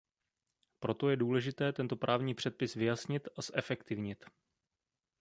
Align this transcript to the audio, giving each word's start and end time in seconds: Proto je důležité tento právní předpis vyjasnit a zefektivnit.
Proto 0.79 1.09
je 1.09 1.15
důležité 1.17 1.73
tento 1.73 1.95
právní 1.95 2.33
předpis 2.33 2.75
vyjasnit 2.75 3.27
a 3.37 3.41
zefektivnit. 3.41 4.25